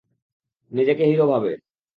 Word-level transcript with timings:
নিজেকে 0.71 1.03
হিরো 1.05 1.25
ভাবে। 1.27 1.51